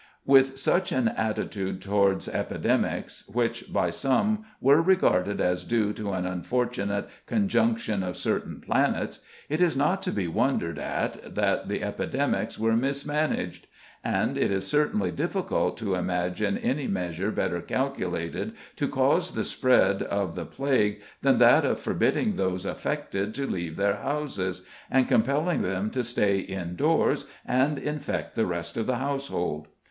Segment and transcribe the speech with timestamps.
[0.25, 6.25] With such an attitude towards epidemics, which by some were regarded as due to an
[6.25, 12.57] unfortunate conjunction of certain planets, it is not to be wondered at that the epidemics
[12.57, 13.67] were mismanaged;
[14.03, 20.01] and it is certainly difficult to imagine any measure better calculated to cause the spread
[20.01, 25.61] of the plague than that of forbidding those affected to leave their houses, and compelling
[25.61, 29.67] them to stay indoors and infect the rest of the household.